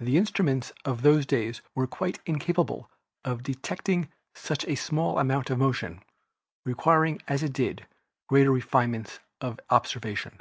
[0.00, 2.90] The instruments of those days were quite incapable
[3.22, 6.02] of detecting such a small amount of motion,
[6.64, 7.86] requiring as it did
[8.30, 10.40] greater refine ments of observation.